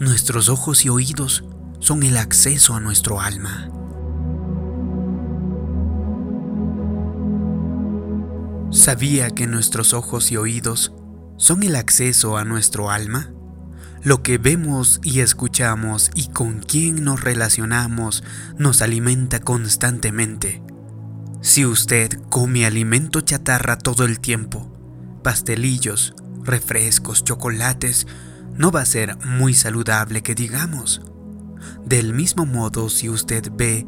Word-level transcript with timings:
Nuestros 0.00 0.48
ojos 0.48 0.86
y 0.86 0.88
oídos 0.88 1.44
son 1.78 2.02
el 2.04 2.16
acceso 2.16 2.74
a 2.74 2.80
nuestro 2.80 3.20
alma. 3.20 3.70
¿Sabía 8.70 9.28
que 9.28 9.46
nuestros 9.46 9.92
ojos 9.92 10.32
y 10.32 10.38
oídos 10.38 10.94
son 11.36 11.64
el 11.64 11.76
acceso 11.76 12.38
a 12.38 12.46
nuestro 12.46 12.90
alma? 12.90 13.30
Lo 14.02 14.22
que 14.22 14.38
vemos 14.38 15.00
y 15.02 15.20
escuchamos 15.20 16.10
y 16.14 16.28
con 16.28 16.60
quién 16.60 17.04
nos 17.04 17.20
relacionamos 17.20 18.24
nos 18.56 18.80
alimenta 18.80 19.40
constantemente. 19.40 20.62
Si 21.42 21.66
usted 21.66 22.18
come 22.30 22.64
alimento 22.64 23.20
chatarra 23.20 23.76
todo 23.76 24.06
el 24.06 24.18
tiempo, 24.18 24.72
pastelillos, 25.22 26.14
refrescos, 26.42 27.22
chocolates, 27.22 28.06
no 28.60 28.70
va 28.70 28.82
a 28.82 28.86
ser 28.86 29.16
muy 29.24 29.54
saludable 29.54 30.22
que 30.22 30.34
digamos. 30.34 31.00
Del 31.86 32.12
mismo 32.12 32.44
modo, 32.44 32.90
si 32.90 33.08
usted 33.08 33.50
ve 33.50 33.86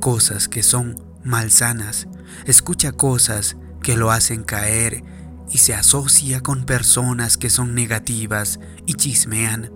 cosas 0.00 0.48
que 0.48 0.62
son 0.62 0.96
malsanas, 1.22 2.08
escucha 2.46 2.92
cosas 2.92 3.58
que 3.82 3.98
lo 3.98 4.10
hacen 4.10 4.42
caer 4.42 5.04
y 5.50 5.58
se 5.58 5.74
asocia 5.74 6.40
con 6.40 6.64
personas 6.64 7.36
que 7.36 7.50
son 7.50 7.74
negativas 7.74 8.60
y 8.86 8.94
chismean, 8.94 9.70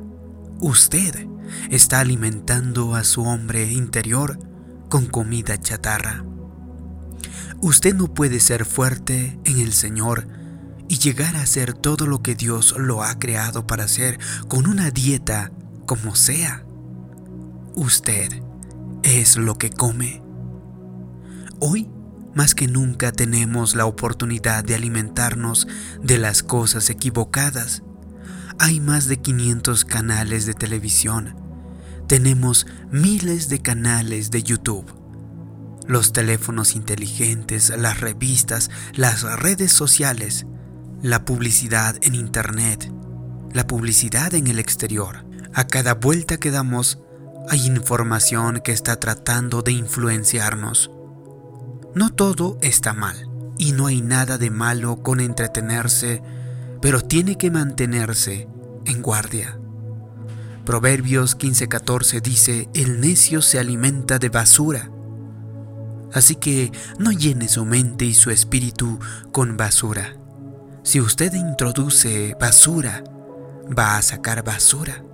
usted 0.60 1.28
está 1.68 2.00
alimentando 2.00 2.94
a 2.94 3.04
su 3.04 3.24
hombre 3.24 3.70
interior 3.70 4.38
con 4.88 5.04
comida 5.04 5.60
chatarra. 5.60 6.24
Usted 7.60 7.94
no 7.94 8.14
puede 8.14 8.40
ser 8.40 8.64
fuerte 8.64 9.38
en 9.44 9.58
el 9.58 9.74
Señor 9.74 10.26
y 10.88 10.98
llegar 10.98 11.36
a 11.36 11.46
ser 11.46 11.74
todo 11.74 12.06
lo 12.06 12.22
que 12.22 12.34
Dios 12.34 12.74
lo 12.78 13.02
ha 13.02 13.18
creado 13.18 13.66
para 13.66 13.84
hacer 13.84 14.18
con 14.48 14.66
una 14.66 14.90
dieta 14.90 15.52
como 15.86 16.14
sea. 16.14 16.64
Usted 17.74 18.42
es 19.02 19.36
lo 19.36 19.56
que 19.56 19.70
come. 19.70 20.22
Hoy, 21.60 21.88
más 22.34 22.54
que 22.54 22.66
nunca, 22.66 23.12
tenemos 23.12 23.74
la 23.74 23.86
oportunidad 23.86 24.64
de 24.64 24.74
alimentarnos 24.74 25.68
de 26.02 26.18
las 26.18 26.42
cosas 26.42 26.90
equivocadas. 26.90 27.82
Hay 28.58 28.80
más 28.80 29.06
de 29.08 29.18
500 29.18 29.84
canales 29.84 30.46
de 30.46 30.54
televisión. 30.54 31.36
Tenemos 32.06 32.66
miles 32.90 33.48
de 33.48 33.60
canales 33.60 34.30
de 34.30 34.42
YouTube. 34.42 34.86
Los 35.86 36.12
teléfonos 36.12 36.74
inteligentes, 36.74 37.72
las 37.76 38.00
revistas, 38.00 38.70
las 38.94 39.22
redes 39.22 39.72
sociales, 39.72 40.46
la 41.02 41.24
publicidad 41.24 41.96
en 42.02 42.16
Internet, 42.16 42.92
la 43.52 43.66
publicidad 43.66 44.34
en 44.34 44.48
el 44.48 44.58
exterior. 44.58 45.24
A 45.54 45.66
cada 45.66 45.94
vuelta 45.94 46.38
que 46.38 46.50
damos 46.50 46.98
hay 47.48 47.66
información 47.66 48.60
que 48.60 48.72
está 48.72 48.98
tratando 48.98 49.62
de 49.62 49.72
influenciarnos. 49.72 50.90
No 51.94 52.10
todo 52.10 52.58
está 52.62 52.92
mal 52.94 53.30
y 53.58 53.72
no 53.72 53.86
hay 53.86 54.02
nada 54.02 54.38
de 54.38 54.50
malo 54.50 55.02
con 55.02 55.20
entretenerse, 55.20 56.20
pero 56.82 57.00
tiene 57.00 57.38
que 57.38 57.50
mantenerse 57.50 58.48
en 58.84 59.00
guardia. 59.00 59.58
Proverbios 60.66 61.38
15:14 61.38 62.20
dice, 62.20 62.68
el 62.74 63.00
necio 63.00 63.40
se 63.40 63.58
alimenta 63.58 64.18
de 64.18 64.28
basura. 64.30 64.90
Así 66.12 66.34
que 66.34 66.72
no 66.98 67.12
llene 67.12 67.48
su 67.48 67.64
mente 67.64 68.04
y 68.04 68.14
su 68.14 68.30
espíritu 68.30 68.98
con 69.32 69.56
basura. 69.56 70.17
Si 70.88 71.02
usted 71.02 71.34
introduce 71.34 72.34
basura, 72.40 73.04
va 73.78 73.98
a 73.98 74.00
sacar 74.00 74.42
basura. 74.42 75.04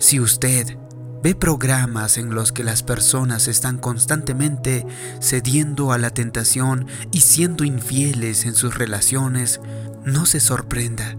Si 0.00 0.18
usted 0.18 0.76
ve 1.22 1.36
programas 1.36 2.18
en 2.18 2.34
los 2.34 2.50
que 2.50 2.64
las 2.64 2.82
personas 2.82 3.46
están 3.46 3.78
constantemente 3.78 4.84
cediendo 5.20 5.92
a 5.92 5.98
la 5.98 6.10
tentación 6.10 6.88
y 7.12 7.20
siendo 7.20 7.62
infieles 7.62 8.46
en 8.46 8.56
sus 8.56 8.76
relaciones, 8.76 9.60
no 10.04 10.26
se 10.26 10.40
sorprenda 10.40 11.16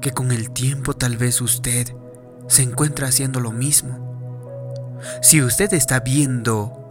que 0.00 0.12
con 0.12 0.32
el 0.32 0.50
tiempo 0.50 0.94
tal 0.94 1.18
vez 1.18 1.42
usted 1.42 1.94
se 2.48 2.62
encuentra 2.62 3.08
haciendo 3.08 3.40
lo 3.40 3.52
mismo. 3.52 4.96
Si 5.20 5.42
usted 5.42 5.74
está 5.74 6.00
viendo 6.00 6.81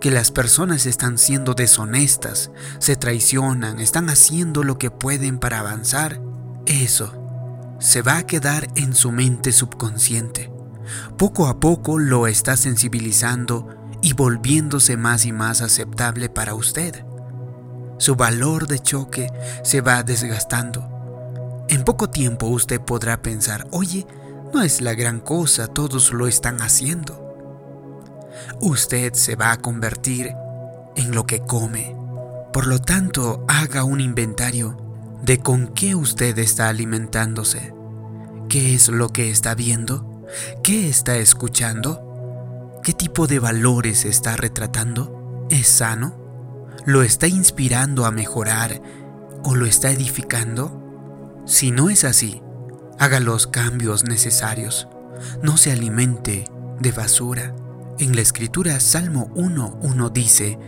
que 0.00 0.10
las 0.10 0.30
personas 0.30 0.86
están 0.86 1.18
siendo 1.18 1.54
deshonestas, 1.54 2.50
se 2.78 2.96
traicionan, 2.96 3.78
están 3.78 4.08
haciendo 4.08 4.64
lo 4.64 4.78
que 4.78 4.90
pueden 4.90 5.38
para 5.38 5.60
avanzar, 5.60 6.20
eso 6.66 7.16
se 7.78 8.02
va 8.02 8.18
a 8.18 8.26
quedar 8.26 8.68
en 8.76 8.94
su 8.94 9.12
mente 9.12 9.52
subconsciente. 9.52 10.50
Poco 11.16 11.46
a 11.46 11.60
poco 11.60 11.98
lo 11.98 12.26
está 12.26 12.56
sensibilizando 12.56 13.68
y 14.02 14.14
volviéndose 14.14 14.96
más 14.96 15.24
y 15.24 15.32
más 15.32 15.60
aceptable 15.60 16.28
para 16.28 16.54
usted. 16.54 17.04
Su 17.98 18.16
valor 18.16 18.66
de 18.66 18.78
choque 18.78 19.30
se 19.62 19.82
va 19.82 20.02
desgastando. 20.02 21.66
En 21.68 21.84
poco 21.84 22.10
tiempo 22.10 22.46
usted 22.46 22.80
podrá 22.80 23.22
pensar, 23.22 23.66
oye, 23.70 24.06
no 24.52 24.62
es 24.62 24.80
la 24.80 24.94
gran 24.94 25.20
cosa, 25.20 25.68
todos 25.68 26.12
lo 26.12 26.26
están 26.26 26.60
haciendo 26.62 27.29
usted 28.60 29.14
se 29.14 29.36
va 29.36 29.52
a 29.52 29.58
convertir 29.58 30.32
en 30.96 31.14
lo 31.14 31.26
que 31.26 31.40
come. 31.40 31.96
Por 32.52 32.66
lo 32.66 32.80
tanto, 32.80 33.44
haga 33.48 33.84
un 33.84 34.00
inventario 34.00 34.76
de 35.22 35.38
con 35.38 35.68
qué 35.68 35.94
usted 35.94 36.38
está 36.38 36.68
alimentándose. 36.68 37.72
¿Qué 38.48 38.74
es 38.74 38.88
lo 38.88 39.10
que 39.10 39.30
está 39.30 39.54
viendo? 39.54 40.26
¿Qué 40.62 40.88
está 40.88 41.16
escuchando? 41.16 42.80
¿Qué 42.82 42.92
tipo 42.92 43.26
de 43.26 43.38
valores 43.38 44.04
está 44.04 44.36
retratando? 44.36 45.46
¿Es 45.50 45.68
sano? 45.68 46.16
¿Lo 46.86 47.02
está 47.02 47.28
inspirando 47.28 48.06
a 48.06 48.10
mejorar 48.10 48.80
o 49.44 49.54
lo 49.54 49.66
está 49.66 49.90
edificando? 49.90 51.42
Si 51.46 51.70
no 51.70 51.90
es 51.90 52.04
así, 52.04 52.42
haga 52.98 53.20
los 53.20 53.46
cambios 53.46 54.04
necesarios. 54.04 54.88
No 55.42 55.56
se 55.56 55.72
alimente 55.72 56.44
de 56.80 56.92
basura. 56.92 57.54
En 58.00 58.16
la 58.16 58.22
escritura 58.22 58.80
Salmo 58.80 59.28
1.1 59.34 60.10
dice 60.10 60.58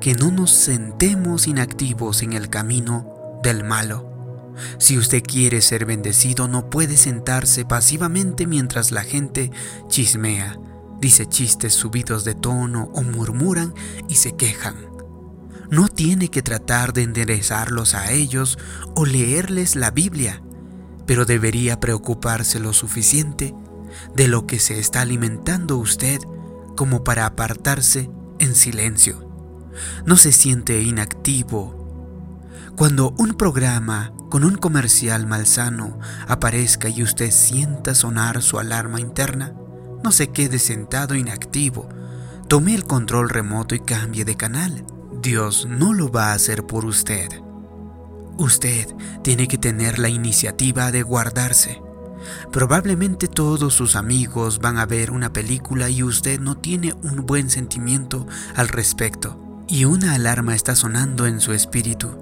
que 0.00 0.14
no 0.14 0.30
nos 0.30 0.52
sentemos 0.52 1.48
inactivos 1.48 2.22
en 2.22 2.32
el 2.32 2.48
camino 2.48 3.40
del 3.42 3.64
malo. 3.64 4.54
Si 4.78 4.96
usted 4.96 5.20
quiere 5.24 5.62
ser 5.62 5.84
bendecido, 5.84 6.46
no 6.46 6.70
puede 6.70 6.96
sentarse 6.96 7.64
pasivamente 7.64 8.46
mientras 8.46 8.92
la 8.92 9.02
gente 9.02 9.50
chismea, 9.88 10.60
dice 11.00 11.26
chistes 11.26 11.74
subidos 11.74 12.22
de 12.22 12.36
tono 12.36 12.88
o 12.94 13.02
murmuran 13.02 13.74
y 14.08 14.14
se 14.14 14.36
quejan. 14.36 14.76
No 15.68 15.88
tiene 15.88 16.28
que 16.28 16.42
tratar 16.42 16.92
de 16.92 17.02
enderezarlos 17.02 17.96
a 17.96 18.12
ellos 18.12 18.60
o 18.94 19.06
leerles 19.06 19.74
la 19.74 19.90
Biblia, 19.90 20.40
pero 21.04 21.24
debería 21.24 21.80
preocuparse 21.80 22.60
lo 22.60 22.72
suficiente 22.72 23.56
de 24.14 24.28
lo 24.28 24.46
que 24.46 24.60
se 24.60 24.78
está 24.78 25.00
alimentando 25.00 25.78
usted 25.78 26.20
como 26.76 27.02
para 27.02 27.26
apartarse 27.26 28.08
en 28.38 28.54
silencio. 28.54 29.28
No 30.04 30.16
se 30.16 30.32
siente 30.32 30.82
inactivo. 30.82 31.84
Cuando 32.76 33.14
un 33.18 33.34
programa 33.34 34.12
con 34.30 34.44
un 34.44 34.56
comercial 34.56 35.26
malsano 35.26 35.98
aparezca 36.28 36.88
y 36.88 37.02
usted 37.02 37.30
sienta 37.30 37.94
sonar 37.94 38.42
su 38.42 38.58
alarma 38.58 39.00
interna, 39.00 39.54
no 40.04 40.12
se 40.12 40.28
quede 40.28 40.58
sentado 40.58 41.14
inactivo. 41.14 41.88
Tome 42.48 42.74
el 42.74 42.84
control 42.84 43.28
remoto 43.28 43.74
y 43.74 43.80
cambie 43.80 44.24
de 44.24 44.36
canal. 44.36 44.84
Dios 45.20 45.66
no 45.68 45.94
lo 45.94 46.12
va 46.12 46.30
a 46.30 46.34
hacer 46.34 46.66
por 46.66 46.84
usted. 46.84 47.28
Usted 48.38 48.86
tiene 49.22 49.48
que 49.48 49.58
tener 49.58 49.98
la 49.98 50.08
iniciativa 50.08 50.92
de 50.92 51.02
guardarse. 51.02 51.80
Probablemente 52.52 53.28
todos 53.28 53.74
sus 53.74 53.96
amigos 53.96 54.60
van 54.60 54.78
a 54.78 54.86
ver 54.86 55.10
una 55.10 55.32
película 55.32 55.88
y 55.88 56.02
usted 56.02 56.40
no 56.40 56.56
tiene 56.56 56.94
un 57.02 57.26
buen 57.26 57.50
sentimiento 57.50 58.26
al 58.54 58.68
respecto. 58.68 59.64
Y 59.68 59.84
una 59.84 60.14
alarma 60.14 60.54
está 60.54 60.76
sonando 60.76 61.26
en 61.26 61.40
su 61.40 61.52
espíritu. 61.52 62.16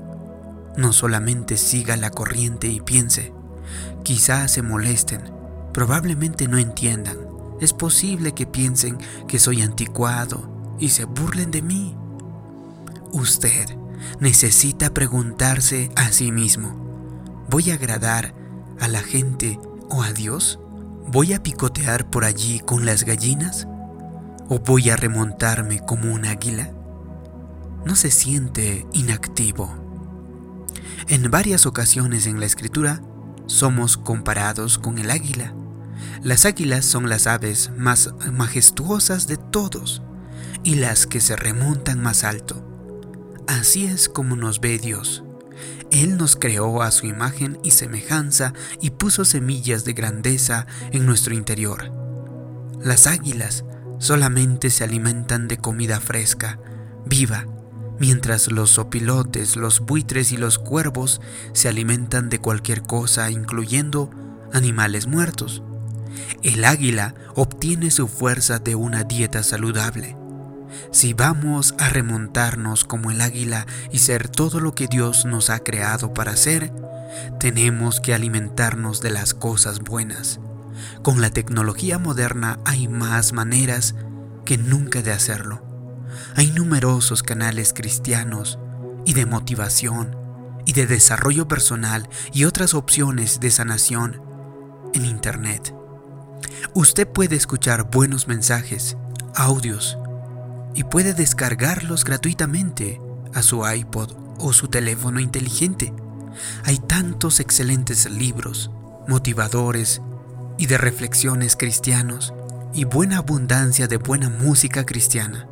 No 0.77 0.93
solamente 0.93 1.57
siga 1.57 1.97
la 1.97 2.11
corriente 2.11 2.69
y 2.69 2.81
piense. 2.81 3.33
Quizás 4.03 4.53
se 4.53 4.63
molesten. 4.63 5.23
Probablemente 5.73 6.49
no 6.49 6.59
entiendan. 6.59 7.19
Es 7.61 7.73
posible 7.73 8.33
que 8.33 8.47
piensen 8.47 8.99
que 9.29 9.39
soy 9.39 9.63
anticuado 9.63 10.77
y 10.79 10.89
se 10.89 11.05
burlen 11.05 11.51
de 11.51 11.63
mí. 11.63 11.97
Usted 13.13 13.77
necesita 14.21 14.93
preguntarse 14.93 15.91
a 15.97 16.11
sí 16.11 16.33
mismo, 16.33 17.47
¿voy 17.49 17.71
a 17.71 17.75
agradar 17.75 18.35
a 18.81 18.89
la 18.89 19.01
gente 19.01 19.59
o 19.91 20.03
a 20.03 20.13
Dios? 20.13 20.59
¿Voy 21.07 21.33
a 21.33 21.43
picotear 21.43 22.11
por 22.11 22.25
allí 22.25 22.61
con 22.61 22.87
las 22.87 23.05
gallinas? 23.05 23.67
¿O 24.49 24.59
voy 24.59 24.91
a 24.91 24.97
remontarme 24.97 25.81
como 25.81 26.13
un 26.13 26.25
águila? 26.25 26.71
No 27.85 27.97
se 27.97 28.11
siente 28.11 28.87
inactivo. 28.93 29.73
En 31.09 31.31
varias 31.31 31.67
ocasiones 31.67 32.27
en 32.27 32.41
la 32.41 32.47
escritura 32.47 33.03
somos 33.47 33.97
comparados 33.97 34.79
con 34.79 34.99
el 34.99 35.11
águila. 35.11 35.55
Las 36.23 36.47
águilas 36.47 36.85
son 36.85 37.09
las 37.09 37.27
aves 37.27 37.71
más 37.77 38.15
majestuosas 38.33 39.27
de 39.27 39.37
todos 39.37 40.03
y 40.63 40.77
las 40.77 41.07
que 41.07 41.21
se 41.21 41.37
remontan 41.37 42.03
más 42.03 42.25
alto. 42.25 42.65
Así 43.47 43.85
es 43.85 44.09
como 44.09 44.37
nos 44.37 44.61
ve 44.61 44.79
Dios. 44.79 45.23
Él 45.95 46.17
nos 46.17 46.35
creó 46.35 46.83
a 46.83 46.91
su 46.91 47.07
imagen 47.07 47.61
y 47.63 47.71
semejanza 47.71 48.53
y 48.81 48.91
puso 48.91 49.25
semillas 49.25 49.85
de 49.85 49.93
grandeza 49.93 50.67
en 50.91 51.07
nuestro 51.07 51.35
interior. 51.35 51.93
Las 52.83 53.07
águilas 53.07 53.65
solamente 54.01 54.71
se 54.71 54.83
alimentan 54.83 55.47
de 55.47 55.59
comida 55.59 56.01
fresca, 56.01 56.59
viva, 57.07 57.47
mientras 58.01 58.51
los 58.51 58.71
sopilotes, 58.71 59.55
los 59.55 59.79
buitres 59.79 60.33
y 60.33 60.37
los 60.37 60.59
cuervos 60.59 61.21
se 61.53 61.69
alimentan 61.69 62.29
de 62.29 62.41
cualquier 62.41 62.83
cosa, 62.83 63.31
incluyendo 63.31 64.11
animales 64.53 65.07
muertos. 65.07 65.63
El 66.43 66.65
águila 66.65 67.15
obtiene 67.37 67.93
su 67.93 68.09
fuerza 68.09 68.59
de 68.59 68.75
una 68.75 69.05
dieta 69.05 69.45
saludable. 69.45 70.17
Si 70.91 71.13
vamos 71.13 71.75
a 71.79 71.89
remontarnos 71.89 72.85
como 72.85 73.11
el 73.11 73.21
águila 73.21 73.67
y 73.93 73.99
ser 73.99 74.29
todo 74.29 74.61
lo 74.61 74.75
que 74.75 74.87
Dios 74.87 75.25
nos 75.25 75.51
ha 75.51 75.61
creado 75.61 76.15
para 76.15 76.37
ser, 76.37 76.73
tenemos 77.39 78.01
que 78.01 78.15
alimentarnos 78.15 79.01
de 79.01 79.11
las 79.11 79.35
cosas 79.35 79.81
buenas. 79.81 80.41
Con 81.03 81.21
la 81.21 81.31
tecnología 81.31 81.99
moderna 81.99 82.59
hay 82.65 82.89
más 82.89 83.33
maneras 83.33 83.95
que 84.45 84.59
nunca 84.59 85.03
de 85.03 85.13
hacerlo. 85.13 85.63
Hay 86.37 86.51
numerosos 86.51 87.23
canales 87.23 87.73
cristianos 87.75 88.59
y 89.05 89.15
de 89.15 89.27
motivación 89.27 90.17
y 90.67 90.73
de 90.73 90.87
desarrollo 90.87 91.47
personal 91.49 92.09
y 92.33 92.45
otras 92.45 92.75
opciones 92.75 93.41
de 93.41 93.51
sanación 93.51 94.23
en 94.95 95.05
Internet. 95.05 95.75
Usted 96.73 97.07
puede 97.07 97.37
escuchar 97.37 97.91
buenos 97.91 98.29
mensajes, 98.29 98.97
audios, 99.35 99.99
y 100.75 100.85
puede 100.85 101.15
descargarlos 101.15 102.05
gratuitamente 102.05 103.01
a 103.33 103.43
su 103.43 103.67
iPod 103.67 104.13
o 104.39 104.53
su 104.53 104.69
teléfono 104.69 105.21
inteligente. 105.21 105.93
Hay 106.65 106.79
tantos 106.79 107.41
excelentes 107.41 108.11
libros, 108.11 108.71
motivadores 109.07 110.03
y 110.59 110.67
de 110.67 110.79
reflexiones 110.79 111.57
cristianos 111.57 112.35
y 112.73 112.85
buena 112.85 113.19
abundancia 113.19 113.87
de 113.87 113.97
buena 113.97 114.29
música 114.29 114.85
cristiana. 114.85 115.49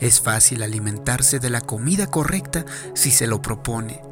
Es 0.00 0.20
fácil 0.20 0.62
alimentarse 0.62 1.38
de 1.38 1.50
la 1.50 1.60
comida 1.60 2.08
correcta 2.08 2.64
si 2.94 3.10
se 3.10 3.26
lo 3.26 3.42
propone. 3.42 4.02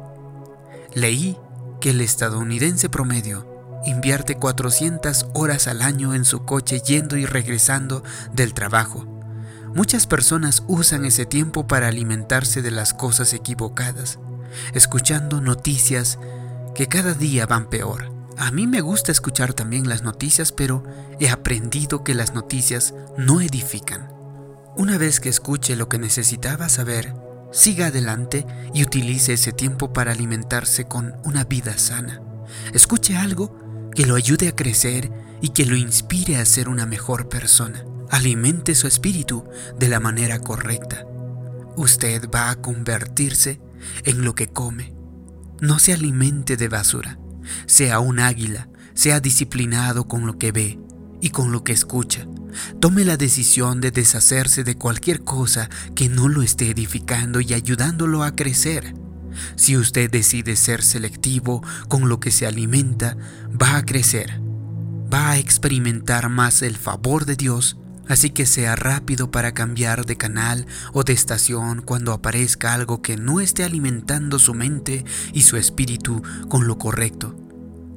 Leí 0.93 1.37
que 1.81 1.89
el 1.89 2.01
estadounidense 2.01 2.89
promedio 2.89 3.81
invierte 3.85 4.35
400 4.35 5.27
horas 5.33 5.67
al 5.67 5.81
año 5.81 6.13
en 6.13 6.23
su 6.23 6.45
coche 6.45 6.79
yendo 6.79 7.17
y 7.17 7.25
regresando 7.25 8.03
del 8.33 8.53
trabajo 8.53 9.12
Muchas 9.75 10.05
personas 10.05 10.63
usan 10.67 11.03
ese 11.03 11.25
tiempo 11.25 11.65
para 11.65 11.87
alimentarse 11.87 12.61
de 12.61 12.69
las 12.69 12.93
cosas 12.93 13.33
equivocadas, 13.33 14.19
escuchando 14.75 15.41
noticias 15.41 16.19
que 16.75 16.87
cada 16.87 17.15
día 17.15 17.47
van 17.47 17.71
peor. 17.71 18.11
A 18.37 18.51
mí 18.51 18.67
me 18.67 18.81
gusta 18.81 19.11
escuchar 19.11 19.53
también 19.53 19.89
las 19.89 20.03
noticias, 20.03 20.51
pero 20.51 20.83
he 21.19 21.29
aprendido 21.29 22.03
que 22.03 22.13
las 22.13 22.35
noticias 22.35 22.93
no 23.17 23.41
edifican. 23.41 24.09
Una 24.75 24.99
vez 24.99 25.19
que 25.19 25.29
escuche 25.29 25.75
lo 25.75 25.89
que 25.89 25.97
necesitaba 25.97 26.69
saber, 26.69 27.15
siga 27.51 27.87
adelante 27.87 28.45
y 28.75 28.83
utilice 28.83 29.33
ese 29.33 29.53
tiempo 29.53 29.91
para 29.91 30.11
alimentarse 30.11 30.85
con 30.85 31.15
una 31.23 31.45
vida 31.45 31.79
sana. 31.79 32.21
Escuche 32.73 33.17
algo 33.17 33.89
que 33.95 34.05
lo 34.05 34.15
ayude 34.15 34.49
a 34.49 34.55
crecer 34.55 35.11
y 35.41 35.49
que 35.49 35.65
lo 35.65 35.75
inspire 35.75 36.37
a 36.37 36.45
ser 36.45 36.69
una 36.69 36.85
mejor 36.85 37.27
persona 37.27 37.85
alimente 38.13 38.75
su 38.75 38.85
espíritu 38.85 39.43
de 39.79 39.89
la 39.89 39.99
manera 39.99 40.37
correcta. 40.37 41.03
Usted 41.75 42.29
va 42.29 42.51
a 42.51 42.61
convertirse 42.61 43.59
en 44.03 44.23
lo 44.23 44.35
que 44.35 44.49
come. 44.49 44.93
No 45.61 45.79
se 45.79 45.93
alimente 45.93 46.55
de 46.55 46.67
basura. 46.67 47.17
Sea 47.65 47.99
un 47.99 48.19
águila, 48.19 48.69
sea 48.93 49.19
disciplinado 49.19 50.07
con 50.07 50.27
lo 50.27 50.37
que 50.37 50.51
ve 50.51 50.79
y 51.21 51.31
con 51.31 51.51
lo 51.51 51.63
que 51.63 51.73
escucha. 51.73 52.27
Tome 52.79 53.03
la 53.03 53.17
decisión 53.17 53.81
de 53.81 53.89
deshacerse 53.89 54.63
de 54.63 54.75
cualquier 54.75 55.23
cosa 55.23 55.71
que 55.95 56.07
no 56.07 56.29
lo 56.29 56.43
esté 56.43 56.69
edificando 56.69 57.41
y 57.41 57.55
ayudándolo 57.55 58.21
a 58.21 58.35
crecer. 58.35 58.93
Si 59.55 59.75
usted 59.75 60.11
decide 60.11 60.55
ser 60.55 60.83
selectivo 60.83 61.63
con 61.87 62.09
lo 62.09 62.19
que 62.19 62.29
se 62.29 62.45
alimenta, 62.45 63.17
va 63.59 63.77
a 63.77 63.85
crecer. 63.87 64.39
Va 65.11 65.31
a 65.31 65.37
experimentar 65.39 66.29
más 66.29 66.61
el 66.61 66.77
favor 66.77 67.25
de 67.25 67.35
Dios 67.35 67.77
Así 68.07 68.31
que 68.31 68.45
sea 68.45 68.75
rápido 68.75 69.31
para 69.31 69.53
cambiar 69.53 70.05
de 70.05 70.17
canal 70.17 70.65
o 70.91 71.03
de 71.03 71.13
estación 71.13 71.81
cuando 71.81 72.11
aparezca 72.11 72.73
algo 72.73 73.01
que 73.01 73.15
no 73.15 73.39
esté 73.39 73.63
alimentando 73.63 74.39
su 74.39 74.53
mente 74.53 75.05
y 75.31 75.43
su 75.43 75.57
espíritu 75.57 76.21
con 76.49 76.67
lo 76.67 76.77
correcto. 76.77 77.35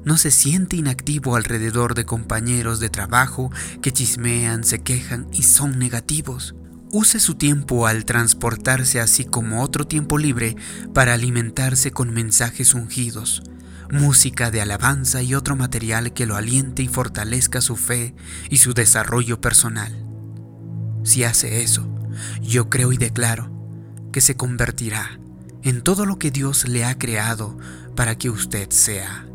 No 0.05 0.17
se 0.17 0.31
siente 0.31 0.77
inactivo 0.77 1.35
alrededor 1.35 1.93
de 1.93 2.05
compañeros 2.05 2.79
de 2.79 2.89
trabajo 2.89 3.51
que 3.81 3.91
chismean, 3.91 4.63
se 4.63 4.79
quejan 4.79 5.27
y 5.33 5.43
son 5.43 5.77
negativos. 5.77 6.55
Use 6.89 7.19
su 7.19 7.35
tiempo 7.35 7.85
al 7.85 8.05
transportarse 8.05 9.01
así 9.01 9.25
como 9.25 9.61
otro 9.61 9.85
tiempo 9.85 10.17
libre 10.17 10.55
para 10.93 11.13
alimentarse 11.13 11.91
con 11.91 12.13
mensajes 12.13 12.73
ungidos 12.73 13.43
música 13.91 14.51
de 14.51 14.61
alabanza 14.61 15.21
y 15.21 15.35
otro 15.35 15.55
material 15.55 16.13
que 16.13 16.25
lo 16.25 16.35
aliente 16.35 16.83
y 16.83 16.87
fortalezca 16.87 17.61
su 17.61 17.75
fe 17.75 18.15
y 18.49 18.57
su 18.57 18.73
desarrollo 18.73 19.41
personal. 19.41 20.05
Si 21.03 21.23
hace 21.23 21.61
eso, 21.63 21.87
yo 22.41 22.69
creo 22.69 22.91
y 22.91 22.97
declaro 22.97 23.51
que 24.11 24.21
se 24.21 24.35
convertirá 24.35 25.19
en 25.63 25.81
todo 25.81 26.05
lo 26.05 26.19
que 26.19 26.31
Dios 26.31 26.67
le 26.67 26.85
ha 26.85 26.97
creado 26.97 27.57
para 27.95 28.17
que 28.17 28.29
usted 28.29 28.69
sea. 28.71 29.25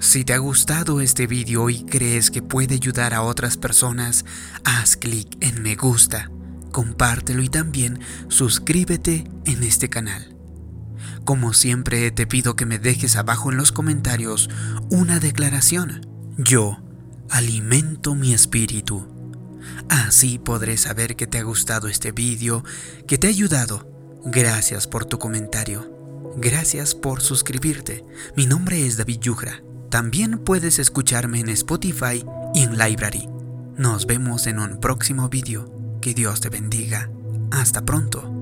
Si 0.00 0.24
te 0.24 0.32
ha 0.32 0.38
gustado 0.38 1.00
este 1.00 1.26
video 1.26 1.70
y 1.70 1.84
crees 1.84 2.30
que 2.30 2.40
puede 2.40 2.76
ayudar 2.76 3.14
a 3.14 3.22
otras 3.22 3.56
personas, 3.56 4.24
haz 4.64 4.96
clic 4.96 5.36
en 5.40 5.62
me 5.62 5.74
gusta, 5.74 6.30
compártelo 6.70 7.42
y 7.42 7.48
también 7.48 7.98
suscríbete 8.28 9.24
en 9.44 9.64
este 9.64 9.88
canal. 9.88 10.37
Como 11.24 11.52
siempre 11.52 12.10
te 12.10 12.26
pido 12.26 12.56
que 12.56 12.66
me 12.66 12.78
dejes 12.78 13.16
abajo 13.16 13.50
en 13.50 13.56
los 13.56 13.72
comentarios 13.72 14.50
una 14.90 15.20
declaración. 15.20 16.06
Yo 16.36 16.78
alimento 17.30 18.14
mi 18.14 18.32
espíritu. 18.32 19.06
Así 19.88 20.38
podré 20.38 20.76
saber 20.76 21.16
que 21.16 21.26
te 21.26 21.38
ha 21.38 21.42
gustado 21.42 21.88
este 21.88 22.12
vídeo, 22.12 22.64
que 23.06 23.18
te 23.18 23.26
ha 23.26 23.30
ayudado. 23.30 23.90
Gracias 24.24 24.86
por 24.86 25.04
tu 25.04 25.18
comentario. 25.18 25.98
Gracias 26.36 26.94
por 26.94 27.20
suscribirte. 27.20 28.04
Mi 28.36 28.46
nombre 28.46 28.86
es 28.86 28.96
David 28.96 29.20
Yugra. 29.20 29.62
También 29.90 30.38
puedes 30.38 30.78
escucharme 30.78 31.40
en 31.40 31.48
Spotify 31.48 32.24
y 32.54 32.62
en 32.62 32.78
Library. 32.78 33.28
Nos 33.76 34.06
vemos 34.06 34.46
en 34.46 34.58
un 34.58 34.80
próximo 34.80 35.28
vídeo. 35.28 35.72
Que 36.00 36.14
Dios 36.14 36.40
te 36.40 36.48
bendiga. 36.48 37.10
Hasta 37.50 37.84
pronto. 37.84 38.37